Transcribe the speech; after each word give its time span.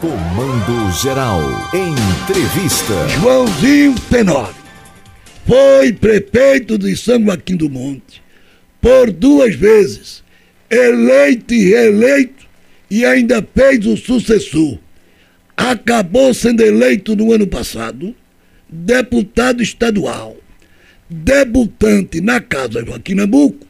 Comando 0.00 0.92
Geral. 1.02 1.40
Entrevista. 1.74 3.08
Joãozinho 3.20 3.96
Tenório 4.08 4.54
foi 5.44 5.92
prefeito 5.92 6.78
de 6.78 6.96
São 6.96 7.20
Joaquim 7.24 7.56
do 7.56 7.68
Monte 7.68 8.22
por 8.80 9.10
duas 9.10 9.56
vezes, 9.56 10.22
eleito 10.70 11.52
e 11.52 11.70
reeleito, 11.70 12.46
e 12.88 13.04
ainda 13.04 13.44
fez 13.52 13.84
o 13.86 13.96
sucessor. 13.96 14.78
Acabou 15.56 16.32
sendo 16.32 16.62
eleito 16.62 17.16
no 17.16 17.32
ano 17.32 17.48
passado 17.48 18.14
deputado 18.68 19.64
estadual, 19.64 20.36
debutante 21.10 22.20
na 22.20 22.40
Casa 22.40 22.84
Joaquim 22.86 23.16
Nabuco, 23.16 23.66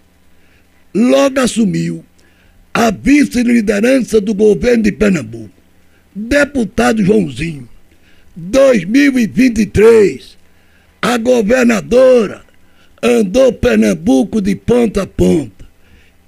logo 0.95 1.40
assumiu 1.40 2.04
a 2.74 2.90
vice-liderança 2.90 4.20
do 4.20 4.34
governo 4.34 4.82
de 4.82 4.92
Pernambuco 4.92 5.57
Deputado 6.20 7.04
Joãozinho, 7.04 7.68
2023, 8.34 10.36
a 11.00 11.16
governadora 11.16 12.42
andou 13.00 13.52
Pernambuco 13.52 14.40
de 14.40 14.56
ponta 14.56 15.02
a 15.02 15.06
ponta, 15.06 15.64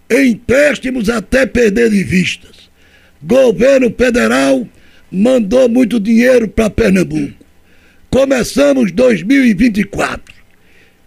empréstimos 0.08 1.10
até 1.10 1.44
perder 1.44 1.90
de 1.90 2.04
vistas. 2.04 2.70
Governo 3.20 3.92
federal 3.92 4.64
mandou 5.10 5.68
muito 5.68 5.98
dinheiro 5.98 6.46
para 6.46 6.70
Pernambuco. 6.70 7.34
Começamos 8.08 8.92
2024. 8.92 10.32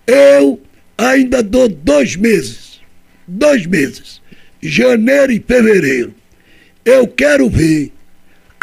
Eu 0.06 0.62
ainda 0.98 1.42
dou 1.42 1.70
dois 1.70 2.18
meses. 2.18 2.82
Dois 3.26 3.66
meses. 3.66 4.22
Janeiro 4.62 5.32
e 5.32 5.40
fevereiro. 5.40 6.14
Eu 6.84 7.08
quero 7.08 7.50
ver 7.50 7.94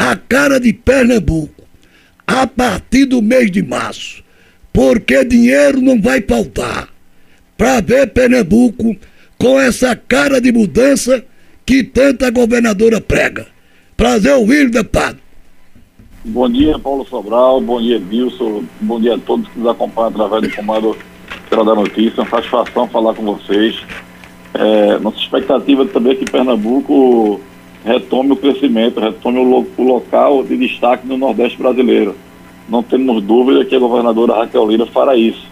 a 0.01 0.17
cara 0.17 0.59
de 0.59 0.73
Pernambuco 0.73 1.63
a 2.27 2.47
partir 2.47 3.05
do 3.05 3.21
mês 3.21 3.51
de 3.51 3.63
março, 3.63 4.25
porque 4.73 5.23
dinheiro 5.27 5.79
não 5.79 6.01
vai 6.01 6.23
faltar 6.23 6.89
para 7.55 7.83
ver 7.83 8.07
Pernambuco 8.07 8.97
com 9.37 9.61
essa 9.61 9.95
cara 9.95 10.41
de 10.41 10.51
mudança 10.51 11.23
que 11.67 11.85
tanta 11.85 12.31
governadora 12.31 12.99
prega. 12.99 13.47
Prazer 13.95 14.33
ouvir, 14.33 14.71
deputado. 14.71 15.19
Bom 16.25 16.49
dia, 16.49 16.79
Paulo 16.79 17.07
Sobral, 17.07 17.61
bom 17.61 17.79
dia, 17.79 18.01
Wilson, 18.11 18.65
bom 18.81 18.99
dia 18.99 19.17
a 19.17 19.19
todos 19.19 19.47
que 19.51 19.59
nos 19.59 19.69
acompanham 19.69 20.09
através 20.09 20.45
do 20.45 20.57
Comando 20.57 20.97
Geral 21.51 21.65
da 21.67 21.75
Notícia. 21.75 22.23
Uma 22.23 22.31
satisfação 22.31 22.89
falar 22.89 23.13
com 23.13 23.37
vocês. 23.37 23.79
É, 24.55 24.99
nossa 24.99 25.19
expectativa 25.19 25.85
também 25.85 26.13
é 26.13 26.17
que 26.17 26.25
Pernambuco 26.25 27.39
retome 27.85 28.33
o 28.33 28.37
crescimento, 28.37 29.01
retome 29.01 29.39
o, 29.39 29.43
lo, 29.43 29.67
o 29.77 29.83
local 29.83 30.43
de 30.45 30.57
destaque 30.57 31.07
no 31.07 31.17
Nordeste 31.17 31.57
brasileiro. 31.57 32.15
Não 32.69 32.83
temos 32.83 33.23
dúvida 33.23 33.65
que 33.65 33.75
a 33.75 33.79
governadora 33.79 34.35
Raquel 34.35 34.69
Lira 34.69 34.87
fará 34.87 35.17
isso. 35.17 35.49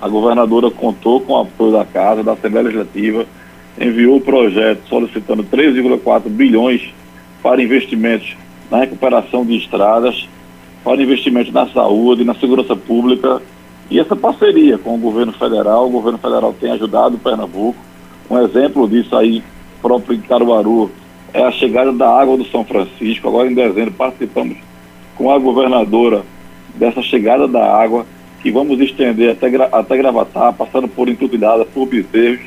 A 0.00 0.08
governadora 0.08 0.70
contou 0.70 1.20
com 1.20 1.34
o 1.34 1.40
apoio 1.40 1.72
da 1.72 1.84
Casa, 1.84 2.22
da 2.22 2.32
Assembleia 2.32 2.64
Legislativa, 2.64 3.26
enviou 3.80 4.16
o 4.16 4.20
projeto 4.20 4.88
solicitando 4.88 5.44
3,4 5.44 6.28
bilhões 6.28 6.82
para 7.42 7.62
investimentos 7.62 8.36
na 8.70 8.78
recuperação 8.78 9.44
de 9.44 9.56
estradas, 9.56 10.28
para 10.82 11.02
investimentos 11.02 11.52
na 11.52 11.66
saúde, 11.68 12.24
na 12.24 12.34
segurança 12.34 12.74
pública. 12.74 13.42
E 13.90 13.98
essa 13.98 14.16
parceria 14.16 14.78
com 14.78 14.94
o 14.94 14.98
governo 14.98 15.32
federal, 15.32 15.86
o 15.86 15.90
governo 15.90 16.18
federal 16.18 16.54
tem 16.58 16.70
ajudado 16.72 17.16
o 17.16 17.18
Pernambuco. 17.18 17.78
Um 18.30 18.38
exemplo 18.38 18.88
disso 18.88 19.14
aí, 19.14 19.42
próprio 19.82 20.16
em 20.16 20.20
Caruaru, 20.20 20.90
é 21.34 21.42
a 21.42 21.50
chegada 21.50 21.92
da 21.92 22.08
água 22.08 22.36
do 22.38 22.44
São 22.44 22.64
Francisco. 22.64 23.28
Agora 23.28 23.50
em 23.50 23.54
dezembro 23.54 23.92
participamos 23.92 24.56
com 25.16 25.30
a 25.30 25.38
governadora 25.38 26.22
dessa 26.76 27.02
chegada 27.02 27.48
da 27.48 27.76
água, 27.76 28.06
que 28.40 28.52
vamos 28.52 28.80
estender 28.80 29.32
até, 29.32 29.48
até 29.72 29.96
Gravatar, 29.96 30.52
passando 30.52 30.86
por 30.86 31.08
Intupidada, 31.08 31.64
por 31.64 31.86
Bezerros. 31.86 32.46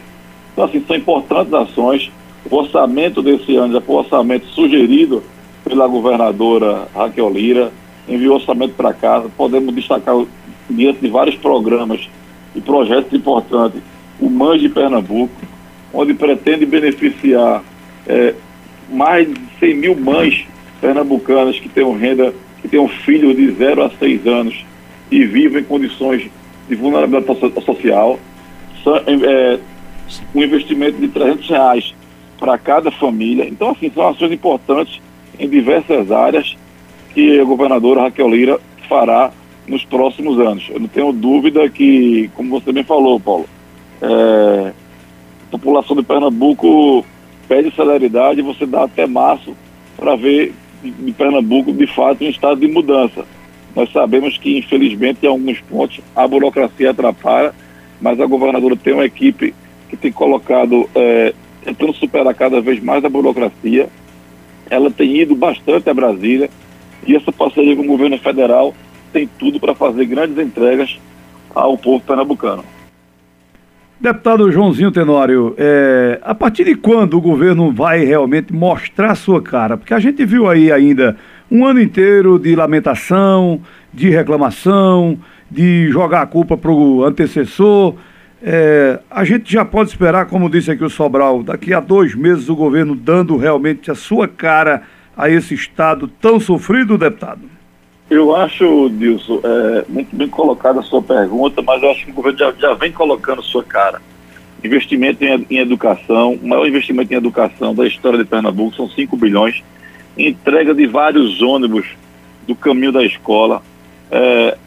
Então, 0.53 0.65
assim, 0.65 0.83
são 0.87 0.95
importantes 0.95 1.53
ações. 1.53 2.11
O 2.49 2.55
orçamento 2.55 3.21
desse 3.21 3.55
ano 3.57 3.73
já 3.73 3.81
foi 3.81 3.95
o 3.95 3.99
orçamento 3.99 4.47
sugerido 4.47 5.21
pela 5.65 5.87
governadora 5.87 6.87
Raquel 6.95 7.29
Lira, 7.29 7.71
enviou 8.07 8.35
orçamento 8.35 8.73
para 8.73 8.93
casa. 8.93 9.29
Podemos 9.35 9.75
destacar, 9.75 10.15
diante 10.69 10.99
de 11.01 11.09
vários 11.09 11.35
programas 11.35 12.07
e 12.55 12.61
projetos 12.61 13.11
importantes, 13.11 13.81
o 14.19 14.29
MAN 14.29 14.57
de 14.57 14.69
Pernambuco, 14.69 15.33
onde 15.93 16.13
pretende 16.13 16.65
beneficiar 16.65 17.63
é, 18.07 18.33
mais 18.89 19.27
de 19.27 19.39
100 19.59 19.73
mil 19.75 19.95
mães 19.95 20.45
pernambucanas 20.79 21.59
que 21.59 21.69
tenham 21.69 21.97
renda, 21.97 22.33
que 22.61 22.67
tenham 22.67 22.87
filhos 22.87 23.35
de 23.35 23.51
0 23.51 23.83
a 23.83 23.89
6 23.89 24.27
anos 24.27 24.65
e 25.11 25.25
vivem 25.25 25.61
em 25.61 25.65
condições 25.65 26.29
de 26.67 26.75
vulnerabilidade 26.75 27.63
social. 27.63 28.19
É, 29.05 29.59
um 30.33 30.41
investimento 30.41 30.97
de 30.99 31.07
300 31.09 31.49
reais 31.49 31.95
para 32.39 32.57
cada 32.57 32.91
família. 32.91 33.47
Então, 33.47 33.71
assim, 33.71 33.91
são 33.93 34.07
ações 34.07 34.31
importantes 34.31 35.01
em 35.39 35.49
diversas 35.49 36.11
áreas 36.11 36.55
que 37.13 37.39
a 37.39 37.43
governadora 37.43 38.03
Raquel 38.03 38.29
Lira 38.29 38.59
fará 38.87 39.31
nos 39.67 39.83
próximos 39.83 40.39
anos. 40.39 40.65
Eu 40.69 40.79
não 40.79 40.87
tenho 40.87 41.11
dúvida 41.11 41.67
que, 41.69 42.29
como 42.35 42.49
você 42.49 42.71
bem 42.71 42.83
falou, 42.83 43.19
Paulo, 43.19 43.45
é, 44.01 44.71
a 45.47 45.51
população 45.51 45.95
de 45.95 46.03
Pernambuco 46.03 47.05
pede 47.47 47.73
celeridade, 47.75 48.41
você 48.41 48.65
dá 48.65 48.83
até 48.83 49.07
março 49.07 49.55
para 49.95 50.15
ver 50.15 50.53
em 50.83 51.11
Pernambuco, 51.11 51.73
de 51.73 51.87
fato, 51.87 52.23
um 52.23 52.29
estado 52.29 52.59
de 52.59 52.67
mudança. 52.67 53.25
Nós 53.75 53.91
sabemos 53.91 54.37
que, 54.37 54.57
infelizmente, 54.57 55.19
em 55.23 55.27
alguns 55.27 55.59
pontos 55.61 55.99
a 56.15 56.27
burocracia 56.27 56.91
atrapalha, 56.91 57.53
mas 58.01 58.19
a 58.19 58.25
governadora 58.25 58.75
tem 58.75 58.93
uma 58.93 59.05
equipe 59.05 59.53
que 59.89 59.97
tem 59.97 60.11
colocado, 60.11 60.89
é, 60.95 61.33
tentando 61.63 61.93
superar 61.93 62.33
cada 62.35 62.61
vez 62.61 62.81
mais 62.81 63.03
a 63.03 63.09
burocracia. 63.09 63.89
Ela 64.69 64.91
tem 64.91 65.17
ido 65.17 65.35
bastante 65.35 65.89
a 65.89 65.93
Brasília 65.93 66.49
e 67.05 67.15
essa 67.15 67.31
parceria 67.31 67.75
com 67.75 67.83
o 67.83 67.87
governo 67.87 68.17
federal 68.17 68.73
tem 69.13 69.29
tudo 69.39 69.59
para 69.59 69.73
fazer 69.73 70.05
grandes 70.05 70.37
entregas 70.37 70.99
ao 71.55 71.77
povo 71.77 72.03
pernambucano. 72.03 72.63
Deputado 73.99 74.51
Joãozinho 74.51 74.91
Tenório, 74.91 75.55
é, 75.57 76.19
a 76.21 76.35
partir 76.35 76.65
de 76.65 76.75
quando 76.75 77.17
o 77.17 77.21
governo 77.21 77.71
vai 77.71 78.05
realmente 78.05 78.53
mostrar 78.53 79.15
sua 79.15 79.41
cara? 79.41 79.75
Porque 79.75 79.91
a 79.91 79.99
gente 79.99 80.23
viu 80.23 80.47
aí 80.47 80.71
ainda 80.71 81.17
um 81.49 81.65
ano 81.65 81.81
inteiro 81.81 82.37
de 82.37 82.55
lamentação, 82.55 83.59
de 83.91 84.11
reclamação, 84.11 85.17
de 85.49 85.89
jogar 85.89 86.21
a 86.21 86.25
culpa 86.27 86.55
para 86.55 86.69
o 86.71 87.03
antecessor. 87.03 87.95
É, 88.43 88.99
a 89.09 89.23
gente 89.23 89.51
já 89.51 89.65
pode 89.65 89.89
esperar, 89.89 90.27
como 90.27 90.47
disse 90.47 90.69
aqui 90.69 90.83
o 90.83 90.91
Sobral, 90.91 91.41
daqui 91.41 91.73
a 91.73 91.79
dois 91.79 92.13
meses 92.13 92.49
o 92.49 92.55
governo 92.55 92.93
dando 92.93 93.35
realmente 93.35 93.89
a 93.89 93.95
sua 93.95 94.27
cara 94.27 94.83
a 95.17 95.27
esse 95.27 95.55
Estado 95.55 96.07
tão 96.07 96.39
sofrido, 96.39 96.99
deputado? 96.99 97.56
Eu 98.09 98.33
acho, 98.33 98.89
Dilson, 98.89 99.41
é, 99.43 99.85
muito 99.89 100.15
bem 100.15 100.29
colocada 100.29 100.79
a 100.79 100.83
sua 100.83 101.01
pergunta, 101.01 101.61
mas 101.61 101.83
eu 101.83 101.91
acho 101.91 102.05
que 102.05 102.11
o 102.11 102.13
governo 102.13 102.39
já, 102.39 102.53
já 102.53 102.73
vem 102.73 102.91
colocando 102.91 103.43
sua 103.43 103.63
cara. 103.63 104.01
Investimento 104.63 105.23
em, 105.25 105.45
em, 105.49 105.57
educação, 105.57 106.33
o 106.33 106.47
maior 106.47 106.65
investimento 106.65 107.13
em 107.13 107.17
educação 107.17 107.75
da 107.75 107.85
história 107.85 108.17
de 108.17 108.23
Pernambuco 108.23 108.75
são 108.77 108.89
5 108.89 109.17
bilhões. 109.17 109.61
Entrega 110.17 110.73
de 110.73 110.87
vários 110.87 111.41
ônibus 111.41 111.85
do 112.47 112.55
caminho 112.55 112.93
da 112.93 113.03
escola. 113.03 113.61
É, 114.09 114.57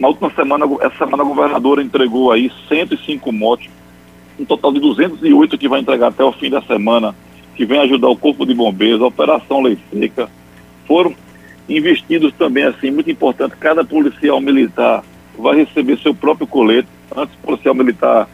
na 0.00 0.08
última 0.08 0.30
semana, 0.30 0.66
essa 0.80 0.98
semana 0.98 1.22
a 1.22 1.26
governadora 1.26 1.80
entregou 1.80 2.32
aí 2.32 2.50
105 2.68 3.30
motos, 3.30 3.68
um 4.38 4.44
total 4.44 4.72
de 4.72 4.80
208 4.80 5.56
que 5.56 5.68
vai 5.68 5.78
entregar 5.78 6.08
até 6.08 6.24
o 6.24 6.32
fim 6.32 6.50
da 6.50 6.60
semana, 6.62 7.14
que 7.54 7.64
vem 7.64 7.78
ajudar 7.78 8.08
o 8.08 8.16
Corpo 8.16 8.44
de 8.44 8.52
Bombeiros, 8.52 9.00
a 9.00 9.06
Operação 9.06 9.62
Lei 9.62 9.78
Seca. 9.92 10.28
Foram 10.88 11.14
investidos 11.76 12.32
também, 12.34 12.64
assim, 12.64 12.90
muito 12.90 13.10
importante, 13.10 13.56
cada 13.56 13.84
policial 13.84 14.40
militar 14.40 15.02
vai 15.38 15.56
receber 15.56 15.98
seu 15.98 16.14
próprio 16.14 16.46
colete. 16.46 16.88
Antes 17.14 17.34
o 17.34 17.46
policial 17.46 17.74
militar 17.74 18.28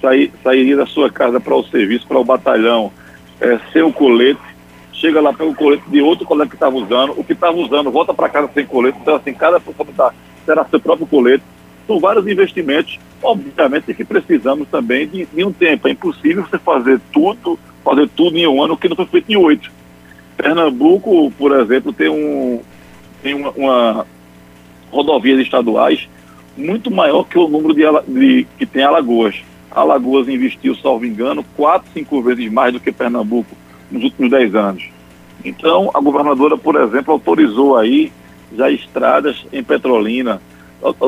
sair, 0.00 0.32
sairia 0.42 0.76
da 0.76 0.86
sua 0.86 1.10
casa 1.10 1.40
para 1.40 1.54
o 1.54 1.64
serviço, 1.64 2.06
para 2.06 2.18
o 2.18 2.24
batalhão, 2.24 2.92
é, 3.40 3.58
sem 3.72 3.82
o 3.82 3.92
colete, 3.92 4.40
chega 4.92 5.20
lá, 5.20 5.32
pega 5.32 5.50
o 5.50 5.54
colete 5.54 5.82
de 5.88 6.00
outro 6.00 6.24
colega 6.24 6.50
que 6.50 6.56
estava 6.56 6.76
usando, 6.76 7.14
o 7.16 7.24
que 7.24 7.32
estava 7.32 7.56
usando 7.56 7.90
volta 7.90 8.14
para 8.14 8.28
casa 8.28 8.50
sem 8.54 8.64
colete, 8.64 8.98
então 9.00 9.16
assim, 9.16 9.32
cada 9.34 9.60
policial 9.60 9.86
militar 9.86 10.14
terá 10.46 10.64
seu 10.64 10.80
próprio 10.80 11.06
colete. 11.06 11.44
São 11.86 12.00
vários 12.00 12.26
investimentos, 12.26 12.98
obviamente 13.22 13.92
que 13.92 14.04
precisamos 14.04 14.66
também 14.68 15.06
de, 15.06 15.26
de 15.26 15.44
um 15.44 15.52
tempo. 15.52 15.86
É 15.86 15.90
impossível 15.90 16.42
você 16.44 16.58
fazer 16.58 16.98
tudo, 17.12 17.58
fazer 17.84 18.08
tudo 18.08 18.38
em 18.38 18.46
um 18.46 18.62
ano 18.62 18.76
que 18.76 18.88
não 18.88 18.96
foi 18.96 19.06
feito 19.06 19.30
em 19.30 19.36
oito. 19.36 19.70
Pernambuco, 20.36 21.30
por 21.32 21.52
exemplo, 21.52 21.92
tem 21.92 22.08
um 22.08 22.60
tem 23.24 23.32
uma, 23.32 23.50
uma 23.52 24.06
rodovias 24.92 25.40
estaduais 25.40 26.06
muito 26.56 26.90
maior 26.90 27.24
que 27.24 27.38
o 27.38 27.48
número 27.48 27.74
de, 27.74 27.82
de, 28.06 28.46
que 28.58 28.66
tem 28.66 28.84
Alagoas. 28.84 29.34
Alagoas 29.70 30.28
investiu, 30.28 30.76
salvo 30.76 31.06
engano, 31.06 31.44
quatro, 31.56 31.88
cinco 31.92 32.22
vezes 32.22 32.52
mais 32.52 32.72
do 32.74 32.78
que 32.78 32.92
Pernambuco 32.92 33.56
nos 33.90 34.04
últimos 34.04 34.30
dez 34.30 34.54
anos. 34.54 34.84
Então, 35.42 35.90
a 35.92 36.00
governadora, 36.00 36.56
por 36.56 36.76
exemplo, 36.76 37.12
autorizou 37.14 37.76
aí 37.76 38.12
já 38.56 38.70
estradas 38.70 39.44
em 39.52 39.64
Petrolina, 39.64 40.40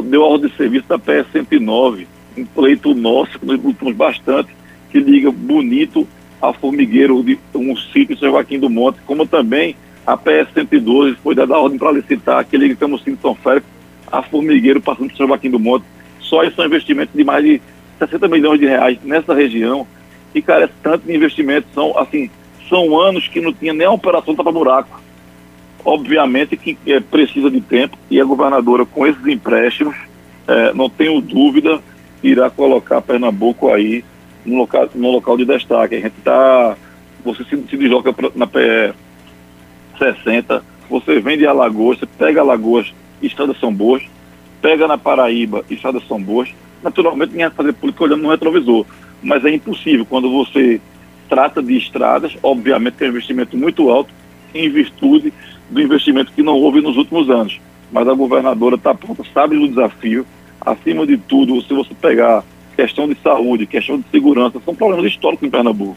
deu 0.05 0.23
ordem 0.23 0.51
de 0.51 0.57
serviço 0.57 0.89
da 0.89 0.99
PS 0.99 1.31
109, 1.33 2.09
um 2.37 2.45
pleito 2.45 2.95
nosso, 2.95 3.39
que 3.39 3.47
nós 3.47 3.63
lutamos 3.63 3.95
bastante, 3.95 4.49
que 4.91 4.99
liga 4.99 5.31
bonito 5.31 6.09
a 6.41 6.53
Formigueiro, 6.53 7.23
de 7.23 7.39
um 7.55 7.77
sítio 7.77 8.15
em 8.15 8.19
São 8.19 8.31
Joaquim 8.31 8.59
do 8.59 8.69
Monte, 8.69 8.99
como 9.07 9.27
também 9.27 9.77
a 10.07 10.17
PS 10.17 10.53
112 10.55 11.17
foi 11.17 11.35
dada 11.35 11.55
a 11.55 11.59
ordem 11.59 11.79
para 11.79 11.91
licitar, 11.91 12.45
que 12.45 12.57
liga 12.57 12.77
Camusim 12.77 13.15
de 13.15 13.21
São 13.21 13.35
Félix 13.35 13.67
a 14.11 14.23
Formigueiro, 14.23 14.81
passando 14.81 15.09
por 15.09 15.17
São 15.17 15.27
Joaquim 15.27 15.51
do 15.51 15.59
Monte. 15.59 15.85
Só 16.21 16.45
isso 16.45 16.57
são 16.57 16.65
investimentos 16.65 17.15
de 17.15 17.25
mais 17.25 17.45
de 17.45 17.61
60 17.99 18.29
milhões 18.29 18.61
de 18.61 18.67
reais 18.67 18.99
nessa 19.03 19.35
região 19.35 19.87
e 20.35 20.41
carece 20.41 20.73
tanto 20.83 21.07
de 21.07 21.15
investimentos. 21.15 21.69
São, 21.75 21.99
assim, 21.99 22.31
são 22.69 22.99
anos 22.99 23.27
que 23.27 23.41
não 23.41 23.53
tinha 23.53 23.73
nem 23.73 23.87
a 23.87 23.91
operação 23.91 24.35
tapa-buraco. 24.35 25.01
Obviamente 25.85 26.57
que 26.57 26.77
é, 26.87 27.01
precisa 27.01 27.51
de 27.51 27.61
tempo 27.61 27.97
e 28.11 28.21
a 28.21 28.25
governadora, 28.25 28.85
com 28.85 29.07
esses 29.07 29.25
empréstimos, 29.27 29.97
é, 30.47 30.73
não 30.73 30.89
tenho 30.89 31.21
dúvida, 31.21 31.81
irá 32.23 32.51
colocar 32.51 33.01
Pernambuco 33.01 33.73
aí 33.73 34.05
no 34.45 34.57
local, 34.59 34.89
no 34.95 35.11
local 35.11 35.37
de 35.37 35.45
destaque. 35.45 35.97
A 35.97 36.01
gente 36.01 36.19
está. 36.19 36.77
Você 37.25 37.45
se, 37.45 37.57
se 37.69 37.77
desloca 37.77 38.13
pra, 38.13 38.31
na 38.35 38.47
60, 39.99 40.63
você 40.89 41.21
vem 41.21 41.37
de 41.37 41.47
Alagoas, 41.47 41.99
você 41.99 42.07
pega 42.07 42.41
Alagoas, 42.41 42.93
estradas 43.23 43.59
são 43.59 43.73
boas, 43.73 44.03
pega 44.61 44.87
na 44.87 44.99
Paraíba, 44.99 45.65
estradas 45.71 46.07
são 46.07 46.21
boas. 46.21 46.49
Naturalmente, 46.83 47.31
ninguém 47.31 47.47
vai 47.49 47.57
fazer 47.57 47.73
política 47.73 48.05
olhando 48.05 48.23
no 48.23 48.31
retrovisor, 48.31 48.87
mas 49.23 49.45
é 49.45 49.51
impossível 49.51 50.07
quando 50.07 50.31
você 50.31 50.81
trata 51.29 51.63
de 51.63 51.77
estradas, 51.77 52.37
obviamente 52.43 52.97
que 52.97 53.05
é 53.05 53.07
um 53.07 53.11
investimento 53.11 53.57
muito 53.57 53.91
alto, 53.91 54.13
em 54.55 54.69
virtude 54.71 55.33
do 55.69 55.81
investimento 55.81 56.33
que 56.33 56.43
não 56.43 56.55
houve 56.55 56.81
nos 56.81 56.97
últimos 56.97 57.29
anos. 57.29 57.61
Mas 57.91 58.09
a 58.09 58.15
governadora 58.15 58.77
está 58.77 58.95
pronta, 58.95 59.23
sabe 59.33 59.59
do 59.59 59.69
desafio. 59.69 60.27
Acima 60.61 61.07
de 61.07 61.17
tudo, 61.17 61.61
se 61.63 61.73
você 61.73 61.95
pegar 61.95 62.45
questão 62.75 63.09
de 63.09 63.17
saúde, 63.23 63.67
questão 63.67 63.99
de 63.99 64.05
segurança, 64.11 64.61
são 64.65 64.75
problemas 64.75 65.07
históricos 65.07 65.47
em 65.47 65.51
Pernambuco. 65.51 65.97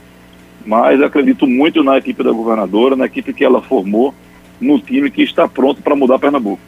Mas 0.65 1.01
acredito 1.01 1.47
muito 1.47 1.83
na 1.83 1.97
equipe 1.97 2.23
da 2.23 2.31
governadora, 2.31 2.95
na 2.95 3.05
equipe 3.05 3.33
que 3.33 3.43
ela 3.43 3.61
formou, 3.61 4.13
no 4.59 4.79
time 4.79 5.09
que 5.09 5.23
está 5.23 5.47
pronto 5.47 5.81
para 5.81 5.95
mudar 5.95 6.19
Pernambuco. 6.19 6.61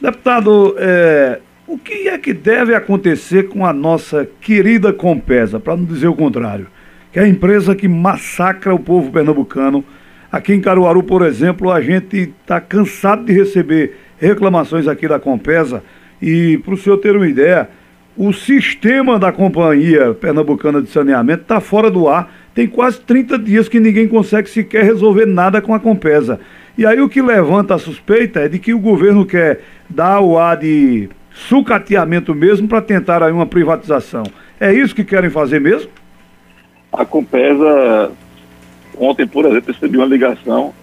Deputado, 0.00 0.76
é, 0.78 1.40
o 1.66 1.76
que 1.76 2.08
é 2.08 2.16
que 2.16 2.32
deve 2.32 2.74
acontecer 2.74 3.48
com 3.48 3.66
a 3.66 3.72
nossa 3.72 4.28
querida 4.40 4.92
Compesa, 4.92 5.58
para 5.58 5.76
não 5.76 5.84
dizer 5.84 6.08
o 6.08 6.14
contrário? 6.14 6.66
Que 7.12 7.18
é 7.18 7.22
a 7.22 7.28
empresa 7.28 7.74
que 7.74 7.88
massacra 7.88 8.74
o 8.74 8.78
povo 8.78 9.10
pernambucano. 9.10 9.84
Aqui 10.30 10.52
em 10.52 10.60
Caruaru, 10.60 11.02
por 11.02 11.22
exemplo, 11.22 11.72
a 11.72 11.80
gente 11.80 12.32
está 12.40 12.60
cansado 12.60 13.24
de 13.24 13.32
receber 13.32 13.96
reclamações 14.18 14.86
aqui 14.86 15.08
da 15.08 15.18
Compesa. 15.18 15.82
E 16.20 16.58
para 16.58 16.74
o 16.74 16.76
senhor 16.76 16.98
ter 16.98 17.16
uma 17.16 17.26
ideia, 17.26 17.68
o 18.18 18.32
sistema 18.32 19.16
da 19.16 19.30
Companhia 19.30 20.12
Pernambucana 20.12 20.82
de 20.82 20.90
Saneamento 20.90 21.42
está 21.42 21.60
fora 21.60 21.88
do 21.88 22.08
ar. 22.08 22.34
Tem 22.52 22.66
quase 22.66 23.00
30 23.00 23.38
dias 23.38 23.68
que 23.68 23.78
ninguém 23.78 24.08
consegue 24.08 24.50
sequer 24.50 24.82
resolver 24.82 25.24
nada 25.24 25.62
com 25.62 25.72
a 25.72 25.78
Compesa. 25.78 26.40
E 26.76 26.84
aí 26.84 27.00
o 27.00 27.08
que 27.08 27.22
levanta 27.22 27.76
a 27.76 27.78
suspeita 27.78 28.40
é 28.40 28.48
de 28.48 28.58
que 28.58 28.74
o 28.74 28.78
governo 28.80 29.24
quer 29.24 29.60
dar 29.88 30.20
o 30.20 30.36
ar 30.36 30.56
de 30.56 31.08
sucateamento 31.30 32.34
mesmo 32.34 32.66
para 32.66 32.82
tentar 32.82 33.22
aí 33.22 33.30
uma 33.30 33.46
privatização. 33.46 34.24
É 34.58 34.72
isso 34.72 34.96
que 34.96 35.04
querem 35.04 35.30
fazer 35.30 35.60
mesmo? 35.60 35.88
A 36.92 37.04
Compesa, 37.04 38.10
ontem, 38.98 39.28
por 39.28 39.44
exemplo, 39.44 39.72
recebi 39.72 39.96
uma 39.96 40.06
ligação 40.06 40.74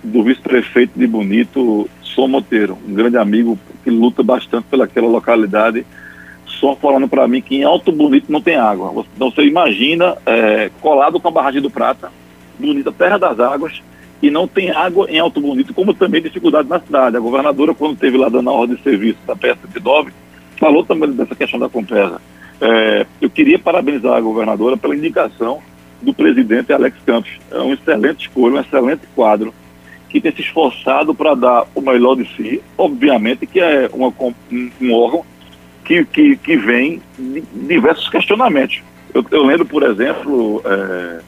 do 0.00 0.22
vice-prefeito 0.22 0.96
de 0.96 1.08
Bonito, 1.08 1.90
Som 2.02 2.28
Monteiro, 2.28 2.78
um 2.86 2.94
grande 2.94 3.16
amigo 3.16 3.58
que 3.82 3.90
luta 3.90 4.22
bastante 4.22 4.66
pelaquela 4.70 5.08
localidade, 5.08 5.84
só 6.64 6.74
falando 6.76 7.06
para 7.06 7.28
mim 7.28 7.42
que 7.42 7.56
em 7.56 7.62
Alto 7.62 7.92
Bonito 7.92 8.32
não 8.32 8.40
tem 8.40 8.56
água. 8.56 9.04
Então 9.14 9.30
você 9.30 9.42
imagina, 9.42 10.16
é, 10.24 10.70
colado 10.80 11.20
com 11.20 11.28
a 11.28 11.30
barragem 11.30 11.60
do 11.60 11.70
Prata, 11.70 12.10
Bonito, 12.58 12.90
Terra 12.90 13.18
das 13.18 13.38
Águas, 13.38 13.82
e 14.22 14.30
não 14.30 14.48
tem 14.48 14.70
água 14.70 15.06
em 15.10 15.18
Alto 15.18 15.42
Bonito, 15.42 15.74
como 15.74 15.92
também 15.92 16.22
dificuldade 16.22 16.66
na 16.66 16.80
cidade. 16.80 17.18
A 17.18 17.20
governadora, 17.20 17.74
quando 17.74 17.98
teve 17.98 18.16
lá 18.16 18.30
dando 18.30 18.48
a 18.48 18.52
ordem 18.54 18.76
de 18.76 18.82
serviço 18.82 19.18
da 19.26 19.36
PS109, 19.36 20.08
falou 20.58 20.82
também 20.82 21.10
dessa 21.12 21.34
questão 21.34 21.60
da 21.60 21.68
Compesa. 21.68 22.18
É, 22.58 23.04
eu 23.20 23.28
queria 23.28 23.58
parabenizar 23.58 24.14
a 24.14 24.20
governadora 24.22 24.78
pela 24.78 24.96
indicação 24.96 25.60
do 26.00 26.14
presidente 26.14 26.72
Alex 26.72 26.96
Campos. 27.04 27.30
É 27.50 27.58
um 27.58 27.74
excelente 27.74 28.26
escolha, 28.26 28.54
um 28.54 28.60
excelente 28.60 29.02
quadro, 29.14 29.52
que 30.08 30.18
tem 30.18 30.34
se 30.34 30.40
esforçado 30.40 31.14
para 31.14 31.34
dar 31.34 31.66
o 31.74 31.82
melhor 31.82 32.14
de 32.14 32.24
si, 32.34 32.62
obviamente 32.78 33.46
que 33.46 33.60
é 33.60 33.90
uma, 33.92 34.08
um, 34.08 34.70
um 34.80 34.94
órgão 34.94 35.26
que, 35.84 36.04
que, 36.04 36.36
que 36.36 36.56
vem 36.56 37.00
diversos 37.52 38.08
questionamentos. 38.08 38.82
Eu, 39.12 39.24
eu 39.30 39.44
lembro, 39.44 39.66
por 39.66 39.82
exemplo, 39.82 40.62
é, 40.64 41.20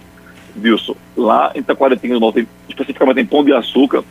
Wilson, 0.63 0.97
lá 1.17 1.53
em 1.55 1.63
Taquaritinga 1.63 2.15
do 2.15 2.21
Norte, 2.21 2.49
especificamente 2.69 3.21
em 3.21 3.27
Pão 3.27 3.45
de 3.45 3.53
Açúcar, 3.53 4.03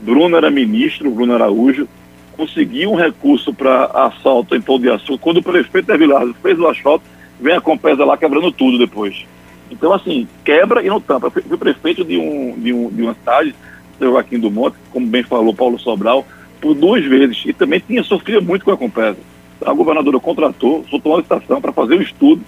Bruno 0.00 0.36
era 0.36 0.50
ministro, 0.50 1.10
Bruno 1.10 1.34
Araújo, 1.34 1.88
conseguiu 2.36 2.92
um 2.92 2.94
recurso 2.94 3.52
para 3.52 3.86
assalto 3.86 4.54
em 4.54 4.60
Pão 4.60 4.78
de 4.78 4.88
Açúcar. 4.88 5.18
Quando 5.18 5.38
o 5.38 5.42
prefeito 5.42 5.90
de 5.90 5.98
Vilar 5.98 6.26
fez 6.40 6.58
o 6.58 6.68
asfalto, 6.68 7.04
vem 7.40 7.54
a 7.54 7.60
Compesa 7.60 8.04
lá 8.04 8.16
quebrando 8.16 8.52
tudo 8.52 8.78
depois. 8.78 9.26
Então, 9.70 9.92
assim, 9.92 10.28
quebra 10.44 10.82
e 10.82 10.86
não 10.86 11.00
tampa. 11.00 11.30
Fui 11.30 11.42
prefeito 11.56 12.04
de, 12.04 12.16
um, 12.16 12.54
de, 12.58 12.72
um, 12.72 12.88
de 12.88 13.02
uma 13.02 13.14
cidade, 13.14 13.54
Joaquim 14.00 14.38
do 14.38 14.50
Monte, 14.50 14.76
como 14.92 15.06
bem 15.06 15.24
falou 15.24 15.52
Paulo 15.52 15.78
Sobral, 15.78 16.24
por 16.60 16.74
duas 16.74 17.04
vezes. 17.04 17.42
E 17.44 17.52
também 17.52 17.82
tinha 17.84 18.02
sofrido 18.04 18.40
muito 18.40 18.64
com 18.64 18.70
a 18.70 18.76
Compesa. 18.76 19.18
A 19.64 19.72
governadora 19.72 20.20
contratou, 20.20 20.84
soltou 20.88 21.12
uma 21.12 21.18
licitação 21.18 21.60
para 21.60 21.72
fazer 21.72 21.96
um 21.96 22.02
estudo, 22.02 22.42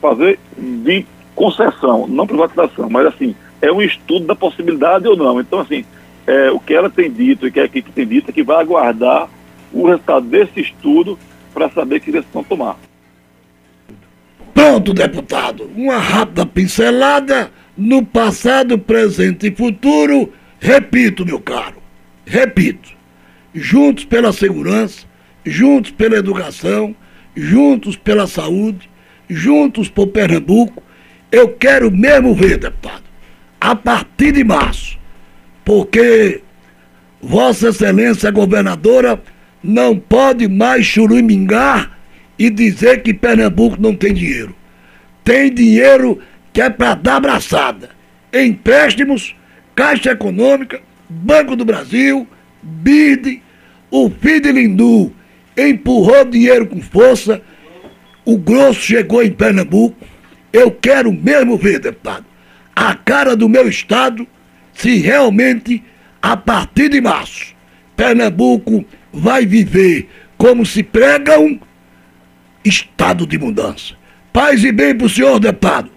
fazer 0.00 0.38
de 0.56 1.04
concessão, 1.34 2.06
não 2.06 2.26
privatização, 2.26 2.88
mas 2.88 3.06
assim, 3.06 3.34
é 3.60 3.70
um 3.70 3.82
estudo 3.82 4.26
da 4.26 4.34
possibilidade 4.34 5.06
ou 5.06 5.16
não. 5.16 5.40
Então, 5.40 5.60
assim, 5.60 5.84
é, 6.26 6.50
o 6.50 6.58
que 6.58 6.74
ela 6.74 6.90
tem 6.90 7.10
dito 7.10 7.46
e 7.46 7.52
que 7.52 7.60
a 7.60 7.64
equipe 7.64 7.92
tem 7.92 8.06
dito 8.06 8.30
é 8.30 8.32
que 8.32 8.42
vai 8.42 8.60
aguardar 8.60 9.28
o 9.72 9.86
resultado 9.86 10.26
desse 10.26 10.60
estudo 10.60 11.18
para 11.52 11.70
saber 11.70 12.00
que 12.00 12.10
decisão 12.10 12.42
tomar. 12.42 12.76
Pronto, 14.52 14.94
deputado. 14.94 15.70
Uma 15.76 15.98
rápida 15.98 16.46
pincelada 16.46 17.50
no 17.76 18.04
passado, 18.04 18.78
presente 18.78 19.48
e 19.48 19.54
futuro. 19.54 20.32
Repito, 20.58 21.24
meu 21.24 21.38
caro, 21.38 21.76
repito. 22.24 22.96
Juntos 23.54 24.04
pela 24.04 24.32
segurança, 24.32 25.06
juntos 25.46 25.92
pela 25.92 26.16
educação, 26.16 26.94
juntos 27.34 27.94
pela 27.96 28.26
saúde, 28.26 28.90
juntos 29.30 29.88
por 29.88 30.08
Pernambuco, 30.08 30.82
eu 31.30 31.48
quero 31.48 31.90
mesmo 31.90 32.34
ver, 32.34 32.58
deputado, 32.58 33.04
a 33.60 33.74
partir 33.76 34.32
de 34.32 34.42
março, 34.42 34.98
porque 35.64 36.42
Vossa 37.22 37.68
Excelência 37.68 38.30
Governadora 38.30 39.22
não 39.62 39.98
pode 39.98 40.48
mais 40.48 40.84
churumingar 40.84 41.96
e 42.38 42.50
dizer 42.50 43.02
que 43.02 43.14
Pernambuco 43.14 43.80
não 43.80 43.94
tem 43.94 44.12
dinheiro. 44.12 44.54
Tem 45.24 45.52
dinheiro 45.52 46.20
que 46.52 46.60
é 46.60 46.70
para 46.70 46.94
dar 46.94 47.16
abraçada. 47.16 47.90
Empréstimos, 48.32 49.34
Caixa 49.74 50.12
Econômica, 50.12 50.80
Banco 51.08 51.56
do 51.56 51.64
Brasil, 51.64 52.28
BID, 52.62 53.42
o 53.90 54.10
FID 54.10 54.52
Lindu 54.52 55.12
empurrou 55.56 56.24
dinheiro 56.24 56.66
com 56.66 56.80
força, 56.80 57.40
o 58.24 58.36
grosso 58.36 58.80
chegou 58.80 59.22
em 59.22 59.30
Pernambuco, 59.30 59.96
eu 60.52 60.70
quero 60.70 61.12
mesmo 61.12 61.56
ver, 61.56 61.78
deputado, 61.78 62.24
a 62.74 62.94
cara 62.94 63.36
do 63.36 63.48
meu 63.48 63.68
estado 63.68 64.26
se 64.72 64.98
realmente, 64.98 65.82
a 66.20 66.36
partir 66.36 66.90
de 66.90 67.00
março, 67.00 67.54
Pernambuco 67.96 68.84
vai 69.12 69.46
viver 69.46 70.08
como 70.36 70.66
se 70.66 70.82
prega 70.82 71.40
um 71.40 71.58
estado 72.64 73.26
de 73.26 73.38
mudança. 73.38 73.94
Paz 74.32 74.62
e 74.62 74.70
bem 74.70 74.94
para 74.94 75.06
o 75.06 75.08
senhor, 75.08 75.38
deputado. 75.40 75.90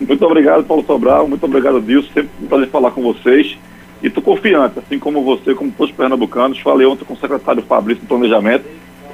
Muito 0.00 0.24
obrigado, 0.24 0.64
Paulo 0.64 0.84
Sobral. 0.86 1.28
Muito 1.28 1.44
obrigado, 1.44 1.80
Dilson. 1.80 2.08
Sempre 2.14 2.30
um 2.42 2.46
prazer 2.46 2.68
falar 2.68 2.90
com 2.92 3.02
vocês. 3.02 3.58
E 4.02 4.06
estou 4.06 4.22
confiante, 4.22 4.78
assim 4.78 4.98
como 4.98 5.22
você, 5.22 5.54
como 5.54 5.70
todos 5.70 5.90
os 5.90 5.96
pernambucanos. 5.96 6.58
Falei 6.60 6.86
ontem 6.86 7.04
com 7.04 7.14
o 7.14 7.18
secretário 7.18 7.62
Fabrício 7.62 8.02
do 8.02 8.08
Planejamento. 8.08 8.64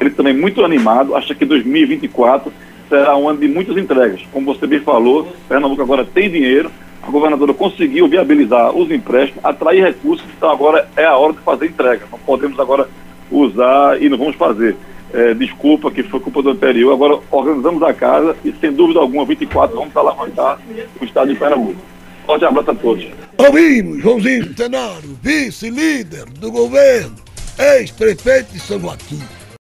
Ele 0.01 0.11
também 0.11 0.35
muito 0.35 0.65
animado. 0.65 1.15
Acha 1.15 1.35
que 1.35 1.45
2024 1.45 2.53
será 2.89 3.17
um 3.17 3.29
ano 3.29 3.39
de 3.39 3.47
muitas 3.47 3.77
entregas. 3.77 4.23
Como 4.33 4.53
você 4.53 4.67
bem 4.67 4.81
falou, 4.81 5.29
Pernambuco 5.49 5.83
agora 5.83 6.05
tem 6.05 6.29
dinheiro, 6.29 6.71
a 7.03 7.11
governadora 7.11 7.55
conseguiu 7.55 8.09
viabilizar 8.09 8.75
os 8.77 8.91
empréstimos, 8.91 9.45
atrair 9.45 9.85
recursos, 9.85 10.27
então 10.37 10.51
agora 10.51 10.89
é 10.97 11.05
a 11.05 11.17
hora 11.17 11.33
de 11.33 11.39
fazer 11.41 11.67
entrega. 11.67 12.05
Não 12.11 12.19
podemos 12.19 12.59
agora 12.59 12.89
usar 13.31 14.03
e 14.03 14.09
não 14.09 14.19
vamos 14.19 14.37
fazer. 14.37 14.77
É, 15.13 15.35
desculpa 15.35 15.91
que 15.91 16.05
foi 16.05 16.21
culpa 16.21 16.41
do 16.41 16.51
anterior, 16.51 16.93
agora 16.93 17.19
organizamos 17.31 17.83
a 17.83 17.93
casa 17.93 18.37
e 18.45 18.53
sem 18.61 18.73
dúvida 18.73 19.01
alguma, 19.01 19.25
24 19.25 19.77
vamos 19.77 19.97
alavancar 19.97 20.59
o 21.01 21.05
estado 21.05 21.33
de 21.33 21.39
Pernambuco. 21.39 21.81
Forte 22.27 22.45
abraço 22.45 22.71
a 22.71 22.75
todos. 22.75 23.07
Ouvimos 23.39 24.03
Joãozinho 24.03 24.55
Tenório, 24.55 25.19
vice-líder 25.21 26.27
do 26.39 26.53
governo, 26.53 27.17
ex-prefeito 27.59 28.53
de 28.53 28.61
São 28.61 28.79
Joaquim. 28.79 29.21